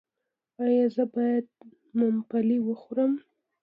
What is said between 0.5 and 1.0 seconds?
ایا